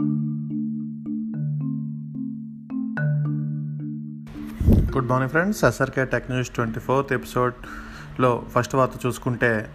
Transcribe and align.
Good 0.00 0.08
morning 5.08 5.28
friends 5.28 5.64
SRK 5.64 6.04
tech 6.04 6.30
news 6.30 6.50
twenty 6.50 6.80
fourth 6.80 7.12
ఎపిసోడ్లో 7.12 8.42
first 8.50 8.74
వార్త 8.74 9.06
చూసుకుంటే 9.06 9.70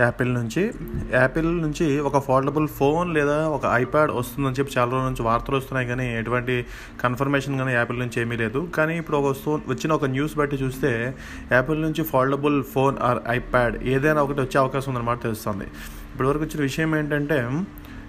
యాపిల్ 0.00 0.34
నుంచి. 0.34 0.72
యాపిల్ 1.12 1.62
నుంచి 1.62 2.00
ఒక 2.00 2.18
ఫోల్డబుల్ 2.18 2.68
ఫోన్ 2.68 3.14
లేదా 3.14 3.48
ఒక 3.48 3.66
ఐప్యాడ్ 3.66 4.10
వస్తుందని 4.10 4.52
చెప్పి 4.52 4.72
చాలా 4.78 4.92
రోజుల 4.92 5.06
నుంచి 5.06 5.22
వార్తలు 5.22 5.56
వస్తున్నాయి 5.56 5.88
కానీ 5.88 6.16
ఎటువంటి 6.16 6.66
కన్ఫర్మేషన్ 7.00 7.58
కానీ 7.58 7.72
యాపిల్ 7.72 7.98
నుంచి 7.98 8.20
ఏమీ 8.20 8.36
లేదు. 8.36 8.68
కానీ 8.74 8.98
ఇప్పుడు 8.98 9.16
ఒక 9.16 9.24
వస్తూ 9.24 9.60
వచ్చిన 9.68 9.92
ఒక 9.92 10.04
న్యూస్ 10.04 10.38
బట్టి 10.38 10.56
చూస్తే 10.56 11.14
యాపిల్ 11.52 11.82
నుంచి 11.82 12.04
ఫోల్డబుల్ 12.04 12.64
ఫోన్ 12.64 12.98
ఆర్ 12.98 13.18
ఐప్యాడ్ 13.28 13.82
ఏదైనా 13.82 14.22
ఒకటి 14.22 14.40
వచ్చే 14.40 14.58
అవకాశం 14.58 14.92
ఉందన్నమాట 14.92 15.22
తెలుస్తుంది. 15.22 15.64
ఇప్పటివరకు 16.12 16.44
వచ్చిన 16.44 16.62
విషయం 16.62 16.96
ఏంటంటే 16.96 17.60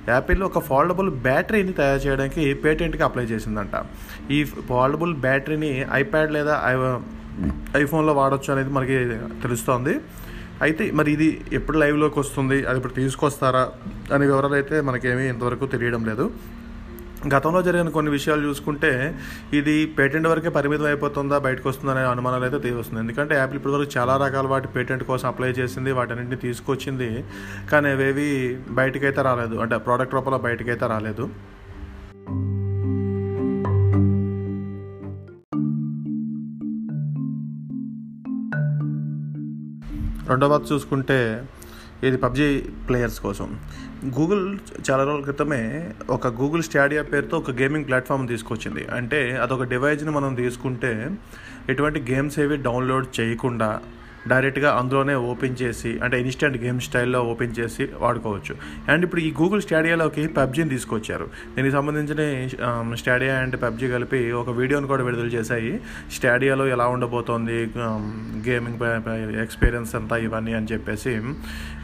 యాపిల్ 0.10 0.44
ఒక 0.44 0.60
ఫోల్డబుల్ 0.60 1.10
బ్యాటరీని 1.10 1.74
తయారు 1.74 2.00
చేయడానికి 2.00 2.54
పేటెంట్కి 2.54 3.04
అప్లై 3.04 3.24
చేసిందంట. 3.24 3.76
ఈ 4.32 4.44
ఫోల్డబుల్ 4.44 5.14
బ్యాటరీని 5.16 5.86
ఐప్యాడ్ 5.94 6.32
లేదా 6.32 6.62
ఐ 6.66 6.74
ఐఫోన్లో 7.82 8.14
వాడచ్చు 8.14 8.54
అనేది 8.54 8.70
మనకి 8.70 8.98
తెలుస్తోంది. 9.44 10.00
అయితే 10.62 10.92
మరి 10.92 11.12
ఇది 11.12 11.42
ఎప్పుడు 11.54 11.78
లైవ్లోకి 11.78 12.20
వస్తుంది? 12.20 12.66
అది 12.66 12.78
ఇప్పుడు 12.78 12.94
తీసుకొస్తారా? 12.94 13.70
అనే 14.14 14.26
వివరాలు 14.26 14.54
అయితే 14.54 14.82
మనకేమీ 14.82 15.24
ఇంతవరకు 15.28 15.66
తెలియడం 15.66 16.06
లేదు. 16.06 16.32
గతంలో 17.28 17.62
జరిగిన 17.62 17.90
కొన్ని 17.90 18.12
విషయాలు 18.12 18.48
చూసుకుంటే 18.48 19.16
ఇది 19.54 19.86
పేటెంట్ 19.86 20.28
వరకే 20.28 20.50
పరిమితం 20.50 20.86
అయిపోతుందా 20.86 21.38
బయటకు 21.38 21.70
వస్తుందా 21.70 21.94
అనే 21.94 22.02
అనుమానాలు 22.02 22.44
అయితే 22.44 22.60
తీరుస్తుంది 22.60 23.02
ఎందుకంటే 23.02 23.36
యాపిల్ 23.36 23.58
ఇప్పటివరకు 23.58 23.92
చాలా 23.98 24.18
రకాల 24.18 24.48
వాటి 24.48 24.68
పేటెంట్ 24.68 25.04
కోసం 25.04 25.28
అప్లై 25.28 25.50
చేసింది 25.50 25.92
వాటన్నింటిని 25.92 26.42
తీసుకొచ్చింది 26.42 27.24
కానీ 27.72 27.90
అవేవి 27.90 28.58
బయటకైతే 28.70 29.22
రాలేదు. 29.22 29.56
అంటే 29.56 29.78
ప్రోడక్ట్ 29.78 30.14
రూపంలో 30.14 30.38
బయటకైతే 30.38 30.88
రాలేదు. 30.88 31.30
రెండవది 40.30 40.74
చూసుకుంటే 40.74 41.44
ఇది 42.08 42.18
పబ్జి 42.18 42.66
ప్లేయర్స్ 42.90 43.20
కోసం. 43.20 43.60
గూగుల్ 44.06 44.58
చాలా 44.90 45.04
రోజుల 45.04 45.22
క్రితమే 45.22 45.90
ఒక 46.10 46.28
గూగుల్ 46.28 46.64
స్టాడియా 46.64 47.04
పేరుతో 47.04 47.38
ఒక 47.38 47.52
గేమింగ్ 47.52 47.86
ప్లాట్ఫామ్ 47.86 48.28
తీసుకొచ్చింది. 48.28 48.88
అంటే 48.94 49.38
అదొక 49.38 49.64
డివైజ్ని 49.64 50.12
మనం 50.12 50.36
తీసుకుంటే 50.36 51.12
ఎటువంటి 51.70 52.12
గేమ్స్ 52.12 52.40
ఏవి 52.40 52.58
డౌన్లోడ్ 52.58 53.20
చేయకుండా 53.20 53.82
డైరెక్ట్గా 54.28 54.72
అందులోనే 54.72 55.16
ఓపెన్ 55.16 55.56
చేసి 55.62 56.00
అంటే 56.04 56.22
ఇన్స్టెంట్ 56.22 56.58
గేమ్ 56.64 56.80
స్టైల్లో 56.80 57.24
ఓపెన్ 57.24 57.54
చేసి 57.60 57.90
వాడుకోవచ్చు. 58.00 58.56
అండ్ 58.92 59.04
ఇప్పుడు 59.06 59.22
ఈ 59.22 59.32
గూగుల్ 59.42 59.62
స్టాడియాలోకి 59.62 60.28
పబ్జీని 60.28 60.70
తీసుకొచ్చారు. 60.70 61.28
దీనికి 61.56 61.74
సంబంధించిన 61.74 62.48
స్టాడియా 62.96 63.36
అండ్ 63.40 63.62
పబ్జీ 63.62 63.90
కలిపి 63.90 64.32
ఒక 64.32 64.50
వీడియోని 64.50 64.88
కూడా 64.88 65.04
విడుదల 65.04 65.28
చేశాయి. 65.28 65.80
స్టాడియాలో 66.12 66.68
ఎలా 66.68 66.88
ఉండబోతోంది 66.88 67.58
గేమింగ్ 68.50 68.80
ఎక్స్పీరియన్స్ 69.42 69.96
అంతా 69.96 70.18
ఇవన్నీ 70.18 70.54
అని 70.54 70.68
చెప్పేసి. 70.72 71.10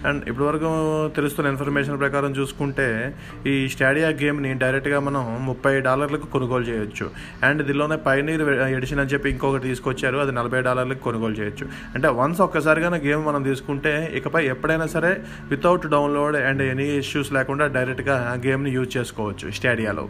అండ్ 0.07 0.29
ఇప్పటివరకు 0.29 0.69
తెలుస్తున్న 1.15 1.49
ఇన్ఫర్మేషన్ 1.49 1.99
ప్రకారం 1.99 2.31
చూసుకుంటే 2.35 3.15
ఈ 3.47 3.67
స్టాడియా 3.67 4.09
గేమ్ని 4.09 4.53
డైరెక్ట్గా 4.53 4.99
మనం 4.99 5.45
ముప్పై 5.45 5.79
డాలర్లకు 5.79 6.25
కొనుగోలు 6.25 6.63
చేయొచ్చు. 6.63 7.09
అండ్ 7.43 7.65
దీనిలోనే 7.65 7.95
పైనీర్ 7.95 8.41
ఎడిషన్ 8.75 8.99
అని 8.99 9.09
చెప్పి 9.09 9.29
ఇంకొకటి 9.29 9.63
తీసుకొచ్చారు. 9.63 10.17
అది 10.17 10.31
నలభై 10.31 10.61
డాలర్లకు 10.61 11.03
కొనుగోలు 11.03 11.33
చేయొచ్చు. 11.33 11.67
అంటే 11.95 12.07
వన్ 12.07 12.28
వన్స్ 12.29 12.41
ఒక్కసారిగా 12.45 12.89
గేమ్ 13.05 13.21
మనం 13.27 13.41
తీసుకుంటే 13.47 13.91
ఇకపై 14.17 14.41
ఎప్పుడైనా 14.53 14.85
సరే 14.93 15.11
without 15.51 15.85
download 15.93 16.35
and 16.49 16.61
any 16.71 16.85
issues 17.03 17.29
లేకుండా 17.37 17.65
డైరెక్ట్గా 17.77 18.15
గేమ్ని 18.45 18.71
యూజ్ 18.75 18.91
చేసుకోవచ్చు 18.97 19.47
స్టేడియాలో. 19.57 20.03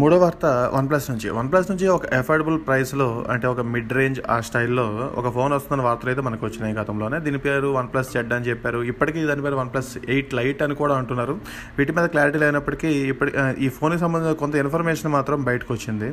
మూడో 0.00 0.16
వార్త 0.22 0.46
వన్ప్లస్ 0.74 1.06
నుంచి. 1.10 1.28
వన్ప్లస్ 1.36 1.68
నుంచి 1.70 1.86
ఒక 1.94 2.04
అఫోర్డబుల్ 2.18 2.58
ప్రైస్లో 2.66 3.06
అంటే 3.32 3.46
ఒక 3.52 3.60
మిడ్ 3.72 3.92
రేంజ్ 3.98 4.18
ఆ 4.34 4.36
స్టైల్లో 4.46 4.84
ఒక 5.20 5.28
ఫోన్ 5.36 5.52
వస్తున్న 5.56 5.80
వార్తలు 5.86 6.10
అయితే 6.10 6.22
మనకు 6.26 6.42
వచ్చినాయి 6.46 6.74
గతంలోనే. 6.78 7.18
దీని 7.24 7.38
పేరు 7.46 7.68
వన్ప్లస్ 7.76 8.10
జెడ్ 8.14 8.32
అని 8.36 8.46
చెప్పారు. 8.50 8.78
ఇప్పటికీ 8.92 9.20
దాని 9.30 9.42
పేరు 9.46 9.56
వన్ప్లస్ 9.60 9.90
ఎయిట్ 10.14 10.34
లైట్ 10.38 10.60
అని 10.66 10.74
కూడా 10.82 10.94
అంటున్నారు. 11.00 11.34
వీటి 11.78 11.94
మీద 11.96 12.06
క్లారిటీ 12.14 12.38
లేనప్పటికీ 12.44 12.92
ఇప్పటి 13.12 13.32
ఈ 13.66 13.68
ఫోన్కి 13.78 14.00
సంబంధించిన 14.04 14.38
కొంత 14.42 14.54
ఇన్ఫర్మేషన్ 14.64 15.12
మాత్రం 15.16 15.44
బయటకు 15.48 15.72
వచ్చింది. 15.74 16.10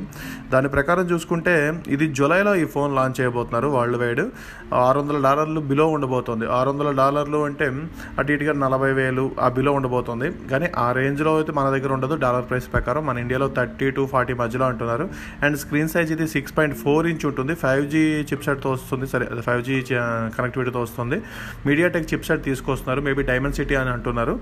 దాని 0.55 0.71
ప్రకారం 0.75 1.07
చూసుకుంటే 1.11 1.55
ఇది 1.97 2.07
జూలైలో 2.19 2.55
ఈ 2.63 2.65
ఫోన్ 2.75 2.95
లాంచ్ 2.99 3.17
చేయబోతున్నారు 3.21 3.69
వరల్డ్ 3.77 3.99
వైడ్ 4.03 4.23
ఆరు 4.87 4.97
వందల 5.03 5.19
డాలర్లు 5.27 5.63
బిలో 5.71 5.87
ఉండబోతోంది. 5.97 6.45
ఆరు 6.57 6.69
వందల 6.69 6.91
డాలర్లు 7.01 7.41
అంటే 7.49 7.69
అటు 8.19 8.31
ఇటుగా 8.37 8.55
నలభై 8.65 8.91
వేలు 9.01 9.27
ఆ 9.45 9.49
బిలో 9.59 9.71
ఉండబోతోంది. 9.79 10.29
కానీ 10.51 10.69
ఆ 10.85 10.89
రేంజ్లో 10.99 11.33
అయితే 11.37 11.51
మన 11.61 11.69
దగ్గర 11.77 11.93
ఉండదు. 11.99 12.17
డాలర్ 12.25 12.45
ప్రైస్ 12.49 12.69
ప్రకారం 12.75 13.05
మన 13.11 13.17
ఇండియాలో 13.25 13.49
థర్టీ 13.57 13.76
టు 13.85 14.09
ఫార్టీ 14.11 14.33
మధ్యలో 14.33 14.65
అంటున్నారు. 14.65 15.09
అండ్ 15.43 15.57
స్క్రీన్ 15.57 15.89
సైజ్ 15.89 16.11
ఇది 16.11 16.27
సిక్స్ 16.27 16.57
పాయింట్ 16.57 16.77
ఫోర్ 16.77 17.07
ఇంచ్ 17.07 17.25
ఉంటుంది. 17.25 17.55
ఫైవ్ 17.55 17.89
జీ 17.89 17.99
చిప్సెట్తో 17.99 18.71
వస్తుంది. 18.71 19.07
సరే 19.07 19.27
ఫైవ్ 19.41 19.63
జీ 19.63 19.81
కనెక్టివిటీతో 20.37 20.81
వస్తుంది. 20.81 21.21
మీడియా 21.65 21.87
టెక్ 21.87 22.13
చిప్సెట్ 22.13 22.43
తీసుకొస్తున్నారు. 22.43 23.01
మేబీ 23.01 23.23
డైమండ్ 23.23 23.55
సిటీ 23.55 23.75
అని 23.75 23.89
అంటున్నారు. 23.89 24.39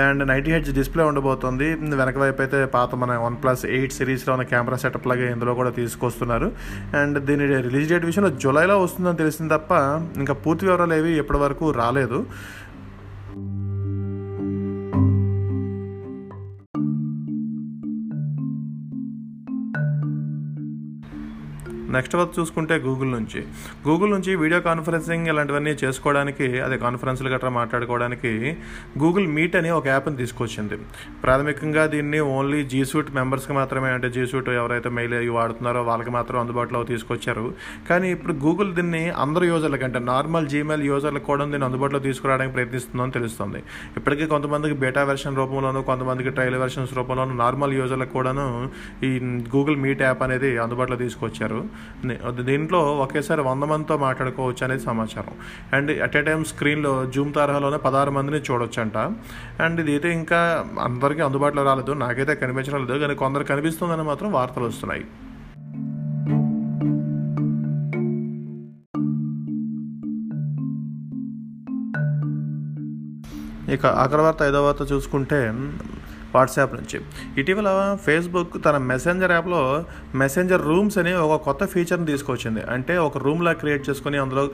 అండ్ 0.00 0.28
నైంటీ 0.28 0.50
హెడ్జ్ 0.50 0.74
డిస్ప్లే 0.74 1.04
ఉండబోతుంది. 1.04 1.74
వెనక 1.74 2.18
వైపు 2.18 2.42
అయితే 2.42 2.64
పాత 2.64 2.94
మన 2.94 3.16
వన్ 3.16 3.36
ప్లస్ 3.42 3.66
ఎయిట్ 3.66 3.92
సిరీస్లో 3.92 4.34
ఉన్న 4.34 4.42
కెమెరా 4.42 4.76
సెటప్ 4.76 5.06
లాగా 5.06 5.30
ఇందులో 5.30 5.54
కూడా 5.54 5.70
తీసుకొస్తున్నారు. 5.70 6.52
అండ్ 6.96 7.18
దీని 7.18 7.46
రిలీజ్ 7.46 7.88
డేట్ 7.88 8.04
విషయంలో 8.04 8.30
జూలైలో 8.30 8.82
వస్తుందని 8.82 9.16
తెలిసింది 9.16 9.54
తప్ప 9.54 9.72
ఇంకా 10.16 10.34
పూర్తి 10.34 10.66
వివరాలు 10.66 10.94
ఏవి 10.94 11.18
ఇప్పటి 11.18 11.38
వరకు 11.38 11.70
రాలేదు. 11.70 12.26
నెక్స్ట్ 21.94 22.16
వరకు 22.16 22.34
చూసుకుంటే 22.38 22.74
గూగుల్ 22.86 23.10
నుంచి. 23.16 23.40
గూగుల్ 23.86 24.10
నుంచి 24.14 24.32
వీడియో 24.42 24.60
కాన్ఫరెన్సింగ్ 24.60 25.26
ఇలాంటివన్నీ 25.32 25.72
చేసుకోవడానికి 25.82 26.46
అదే 26.66 26.76
కాన్ఫరెన్స్లు 26.84 27.28
గట్రా 27.34 27.50
మాట్లాడుకోవడానికి 27.58 28.32
గూగుల్ 29.02 29.26
మీట్ 29.36 29.56
అని 29.60 29.70
ఒక 29.70 29.86
యాప్ని 29.94 30.16
తీసుకొచ్చింది. 30.22 30.78
ప్రాథమికంగా 31.24 31.86
దీన్ని 31.94 32.20
ఓన్లీ 32.36 32.60
జీ 32.74 32.84
సూట్ 32.84 33.10
మెంబర్స్కి 33.18 33.52
మాత్రమే 33.60 33.90
అంటే 33.96 34.10
జీ 34.16 34.24
సూట్ 34.32 34.48
ఎవరైతే 34.48 34.88
మెయిల్ 34.98 35.14
అయ్యి 35.20 35.32
వాడుతున్నారో 35.38 35.82
వాళ్ళకి 35.90 36.10
మాత్రం 36.18 36.40
అందుబాటులో 36.40 36.82
తీసుకొచ్చారు. 36.92 37.46
కానీ 37.88 38.10
ఇప్పుడు 38.16 38.32
గూగుల్ 38.46 38.74
దీన్ని 38.74 39.02
అందరు 39.24 39.44
యూజర్లకి 39.52 39.84
అంటే 39.88 39.98
నార్మల్ 40.12 40.48
జీమెయిల్ 40.54 40.84
యూజర్లకు 40.90 41.26
కూడా 41.30 41.44
దీన్ని 41.44 41.68
అందుబాటులో 41.68 42.00
తీసుకురావడానికి 42.08 42.54
ప్రయత్నిస్తుందని 42.56 43.12
తెలుస్తుంది. 43.18 43.62
ఇప్పటికీ 43.96 44.26
కొంతమందికి 44.26 44.74
బేటా 44.74 45.04
వెర్షన్ 45.12 45.36
రూపంలోనూ 45.36 45.82
కొంతమందికి 45.82 46.30
ట్రయల్ 46.30 46.58
వెర్షన్స్ 46.64 46.94
రూపంలోనూ 46.98 47.34
నార్మల్ 47.44 47.74
యూజర్లకు 47.80 48.12
కూడాను 48.12 48.46
ఈ 49.08 49.12
గూగుల్ 49.56 49.76
మీట్ 49.76 50.02
యాప్ 50.02 50.22
అనేది 50.22 50.58
అందుబాటులో 50.58 50.96
తీసుకొచ్చారు. 51.04 51.60
దీంట్లో 52.42 52.80
ఒకేసారి 53.04 53.40
వంద 53.40 53.62
మందితో 53.62 53.96
మాట్లాడుకోవచ్చు 53.96 54.64
అనేది 54.64 54.82
సమాచారం. 54.82 55.34
అండ్ 55.72 55.92
అట్ 56.02 56.16
ఏ 56.16 56.20
టైం 56.20 56.44
స్క్రీన్లో 56.44 56.94
జూమ్ 57.14 57.34
తరహాలోనే 57.34 57.76
పదహారు 57.76 58.10
మందిని 58.10 58.40
చూడొచ్చు 58.50 58.80
అంట 58.80 58.96
అండ్ 59.62 59.80
ఇది 59.80 59.90
అయితే 59.90 60.12
ఇంకా 60.12 60.40
అందరికీ 60.80 61.20
అందుబాటులో 61.20 61.62
రాలేదు. 61.62 61.92
నాకైతే 61.92 62.34
కనిపించడం 62.34 62.86
లేదు. 62.86 62.98
కానీ 62.98 63.14
కొందరు 63.14 63.44
కనిపిస్తుందని 63.44 64.02
మాత్రం 64.02 64.32
వార్తలు 64.32 64.64
వస్తున్నాయి. 64.64 65.06
ఇక 73.74 73.86
అగ్రవార్త 73.86 74.22
వార్త 74.26 74.42
ఐదో 74.42 74.64
వార్త 74.64 74.92
చూసుకుంటే 74.92 75.38
వాట్సాప్ 76.36 76.74
నుంచి. 76.78 76.98
ఇటీవల 77.40 77.70
ఫేస్బుక్ 78.06 78.54
తన 78.66 78.76
మెసెంజర్ 78.90 79.32
యాప్లో 79.36 79.62
మెసెంజర్ 80.22 80.62
రూమ్స్ 80.70 80.98
అని 81.02 81.12
ఒక 81.24 81.36
కొత్త 81.48 81.64
ఫీచర్ని 81.74 82.06
తీసుకొచ్చింది. 82.12 82.62
అంటే 82.74 82.94
ఒక 83.06 83.18
రూమ్లా 83.26 83.52
క్రియేట్ 83.62 83.84
చేసుకుని 83.88 84.18
అందులో 84.24 84.44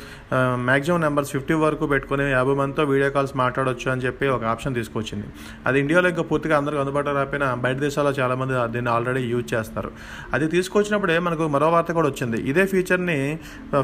మ్యాక్సిమం 0.69 1.01
నెంబర్స్ 1.07 1.31
ఫిఫ్టీ 1.35 1.55
వరకు 1.65 1.87
పెట్టుకుని 1.93 2.27
యాభై 2.37 2.55
మందితో 2.61 2.83
వీడియో 2.93 3.11
కాల్స్ 3.17 3.35
మాట్లాడవచ్చు 3.43 3.87
అని 3.95 4.05
చెప్పి 4.07 4.27
ఒక 4.37 4.45
ఆప్షన్ 4.53 4.75
తీసుకొచ్చింది. 4.81 5.27
అది 5.69 5.77
ఇండియాలో 5.85 6.09
ఇంకా 6.13 6.25
పూర్తిగా 6.31 6.55
అందరికి 6.61 6.81
అందుబాటులో 6.83 7.15
రాపోయినా 7.21 7.49
బయట 7.65 7.79
దేశాల్లో 7.87 8.13
చాలామంది 8.21 8.55
దీన్ని 8.75 8.91
ఆల్రెడీ 8.97 9.23
యూజ్ 9.33 9.49
చేస్తారు. 9.55 9.91
అది 10.37 10.47
తీసుకొచ్చినప్పుడే 10.57 11.17
మనకు 11.29 11.47
మరో 11.55 11.71
వార్త 11.75 11.93
కూడా 11.99 12.09
వచ్చింది. 12.13 12.41
ఇదే 12.51 12.65
ఫీచర్ని 12.73 13.19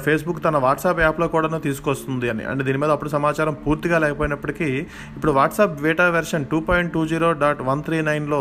ఫేస్బుక్ 0.07 0.41
తన 0.47 0.57
వాట్సాప్ 0.67 1.01
యాప్లో 1.07 1.29
కూడా 1.35 1.61
తీసుకొస్తుంది 1.69 2.27
అని. 2.33 2.45
అంటే 2.51 2.63
దీని 2.69 2.79
మీద 2.83 2.91
అప్పుడు 2.97 3.11
సమాచారం 3.17 3.55
పూర్తిగా 3.67 3.97
లేకపోయినప్పటికీ 4.05 4.69
ఇప్పుడు 5.17 5.33
WhatsApp 5.39 5.75
beta 5.87 6.07
version 6.19 6.45
two 6.53 6.61
point 6.69 6.91
two 6.97 7.03
zero 7.13 7.29
dot 7.43 7.63
one 7.71 7.83
three 7.89 8.01
నైన్లో 8.09 8.41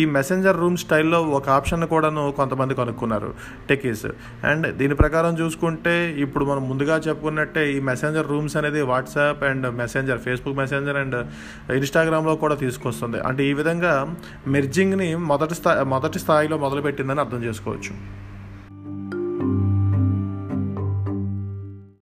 ఈ 0.00 0.04
మెసెంజర్ 0.16 0.60
రూమ్ 0.62 0.76
స్టైల్లో 0.84 1.22
ఒక 1.38 1.48
ఆప్షన్ 1.58 1.88
కూడాను 1.94 2.24
కొంతమంది 2.40 2.74
కనుక్కున్నారు. 2.80 3.30
టెకీస్ 3.70 4.06
అండ్ 4.50 4.66
దీని 4.80 4.94
ప్రకారం 5.02 5.32
చూసుకుంటే 5.42 5.94
ఇప్పుడు 6.24 6.44
మనం 6.50 6.62
ముందుగా 6.70 6.98
చెప్పుకున్నట్టే 7.08 7.64
ఈ 7.76 7.78
మెసెంజర్ 7.90 8.30
రూమ్స్ 8.32 8.56
అనేది 8.60 8.82
WhatsApp 8.92 9.42
and 9.50 9.66
Messenger 9.82 10.20
Facebook 10.26 10.58
Messenger 10.62 10.98
and 11.02 11.16
ఇన్స్టాగ్రామ్లో 11.78 12.36
కూడా 12.44 12.56
తీసుకొస్తుంది. 12.64 13.20
అంటే 13.28 13.42
ఈ 13.50 13.52
విధంగా 13.60 13.94
మెర్జింగ్ని 14.56 15.08
మొదటి 15.30 15.54
స్థాయి 15.60 15.84
మొదటి 15.94 16.18
స్థాయిలో 16.24 16.58
మొదలుపెట్టిందని 16.64 17.22
అర్థం 17.24 17.42
చేసుకోవచ్చు. 17.48 17.94